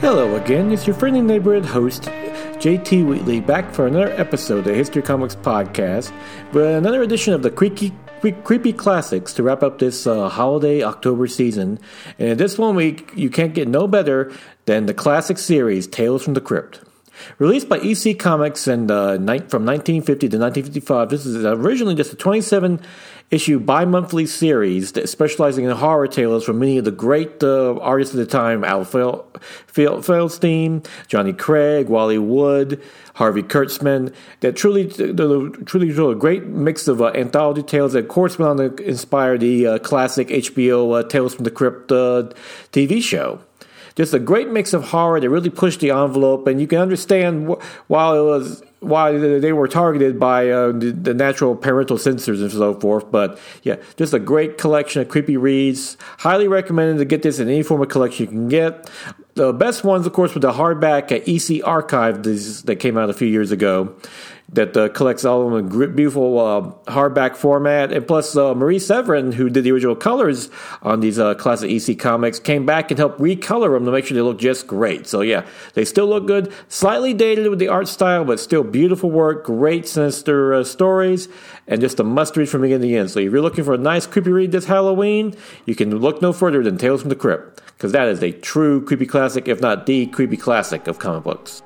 [0.00, 4.74] Hello again, it's your friendly neighborhood host, JT Wheatley, back for another episode of the
[4.74, 6.12] History Comics Podcast
[6.52, 7.94] with another edition of the Creaky,
[8.44, 11.78] Creepy Classics to wrap up this uh, holiday October season.
[12.18, 14.30] And this one week, you can't get no better
[14.66, 16.80] than the classic series, Tales from the Crypt.
[17.38, 22.16] Released by EC Comics and uh, from 1950 to 1955, this is originally just a
[22.16, 22.80] 27
[23.30, 28.14] issue bi monthly series specializing in horror tales from many of the great uh, artists
[28.14, 32.80] of the time Al Feldstein, Johnny Craig, Wally Wood,
[33.14, 34.14] Harvey Kurtzman.
[34.40, 38.60] That truly, truly, truly a great mix of uh, anthology tales that, of course, went
[38.60, 42.28] on to inspire the uh, classic HBO uh, Tales from the Crypt uh,
[42.72, 43.40] TV show
[43.96, 47.48] just a great mix of horror that really pushed the envelope, and you can understand
[47.48, 52.52] wh- while it was why they were targeted by uh, the, natural parental censors and
[52.52, 53.10] so forth.
[53.10, 55.96] But yeah, just a great collection of creepy reads.
[56.18, 58.88] Highly recommended to get this in any form of collection you can get.
[59.34, 63.14] The best ones, of course, were the hardback at EC Archive that came out a
[63.14, 63.96] few years ago
[64.50, 66.60] that uh, collects all of them in beautiful uh,
[66.92, 67.92] hardback format.
[67.92, 70.50] And plus, uh, Marie Severin, who did the original colors
[70.82, 74.14] on these uh, classic EC comics, came back and helped recolor them to make sure
[74.14, 75.06] they look just great.
[75.06, 76.52] So, yeah, they still look good.
[76.68, 79.44] Slightly dated with the art style, but still beautiful work.
[79.44, 81.28] Great, sinister uh, stories,
[81.66, 83.10] and just a must read from beginning to end.
[83.10, 86.32] So, if you're looking for a nice, creepy read this Halloween, you can look no
[86.32, 89.86] further than Tales from the Crypt, because that is a true creepy classic, if not
[89.86, 91.62] the creepy classic of comic books.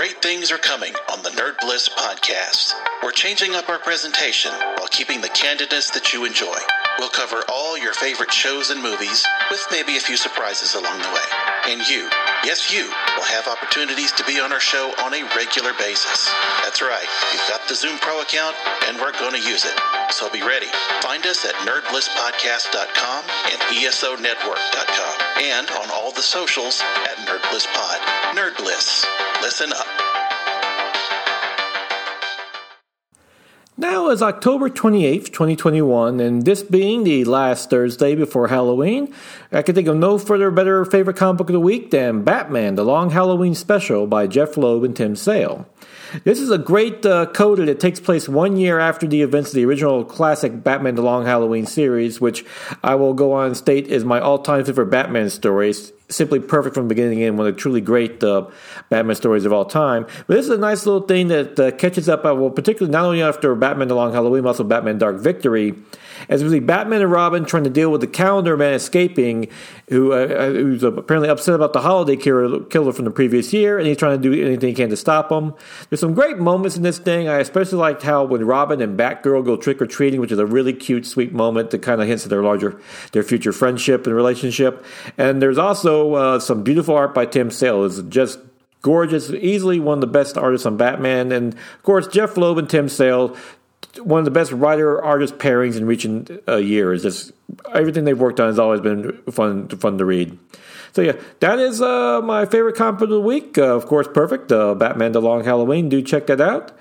[0.00, 2.72] Great things are coming on the Nerd Bliss podcast.
[3.02, 6.56] We're changing up our presentation while keeping the candidness that you enjoy.
[7.00, 11.08] We'll cover all your favorite shows and movies with maybe a few surprises along the
[11.08, 11.72] way.
[11.72, 12.10] And you,
[12.44, 16.28] yes, you, will have opportunities to be on our show on a regular basis.
[16.62, 18.54] That's right, you've got the Zoom Pro account,
[18.86, 19.72] and we're going to use it.
[20.10, 20.66] So be ready.
[21.00, 27.96] Find us at nerdblisspodcast.com and esonetwork.com and on all the socials at NerdBlissPod.
[28.36, 29.06] NerdBliss.
[29.40, 30.29] Listen up.
[33.80, 39.10] Now is October 28th, 2021, and this being the last Thursday before Halloween,
[39.50, 42.74] I can think of no further better favorite comic book of the week than Batman,
[42.74, 45.66] The Long Halloween Special by Jeph Loeb and Tim Sale.
[46.24, 49.54] This is a great uh, coda that takes place one year after the events of
[49.54, 52.44] the original classic Batman The Long Halloween series, which
[52.84, 55.72] I will go on and state is my all time favorite Batman story.
[56.10, 58.46] Simply perfect from the beginning end, one of the truly great uh,
[58.88, 60.04] Batman stories of all time.
[60.26, 63.04] But this is a nice little thing that uh, catches up, uh, well, particularly not
[63.04, 65.74] only after Batman The Long Halloween, but also Batman Dark Victory
[66.28, 69.48] as we see Batman and Robin trying to deal with the calendar man escaping,
[69.88, 73.78] who uh, uh who's apparently upset about the holiday killer, killer from the previous year,
[73.78, 75.54] and he's trying to do anything he can to stop him.
[75.88, 77.28] There's some great moments in this thing.
[77.28, 80.46] I especially liked how when Robin and Batgirl go trick or treating, which is a
[80.46, 82.80] really cute, sweet moment that kind of hints at their larger,
[83.12, 84.84] their future friendship and relationship.
[85.16, 87.84] And there's also uh, some beautiful art by Tim Sale.
[87.84, 88.38] It's just
[88.82, 91.32] gorgeous, easily one of the best artists on Batman.
[91.32, 93.36] And of course, Jeph Loeb and Tim Sale
[93.98, 97.02] one of the best writer artist pairings in recent uh, years.
[97.02, 97.32] Just
[97.72, 100.38] everything they've worked on has always been fun fun to read.
[100.92, 103.58] So yeah, that is uh, my favorite comic of the week.
[103.58, 104.52] Uh, of course, perfect.
[104.52, 105.88] Uh, Batman: The Long Halloween.
[105.88, 106.72] Do check that out.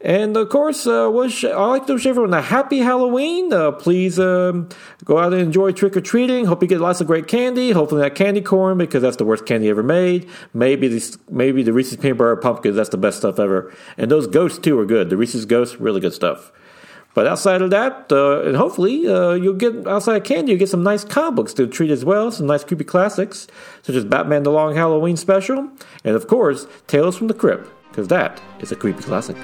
[0.00, 3.50] And of course, uh, wish, I like to wish everyone a happy Halloween.
[3.52, 4.68] Uh, please um,
[5.04, 6.44] go out and enjoy trick or treating.
[6.44, 7.70] Hope you get lots of great candy.
[7.70, 10.28] Hopefully, not candy corn because that's the worst candy ever made.
[10.52, 12.76] Maybe the, maybe the Reese's peanut butter pumpkins.
[12.76, 13.72] That's the best stuff ever.
[13.96, 15.08] And those ghosts too are good.
[15.08, 16.52] The Reese's ghosts, really good stuff.
[17.14, 20.68] But outside of that, uh, and hopefully uh, you'll get outside of candy, you get
[20.68, 23.46] some nice comic books to treat as well, some nice creepy classics
[23.80, 25.70] such as Batman: The Long Halloween Special,
[26.04, 29.38] and of course Tales from the Crypt, because that is a creepy classic.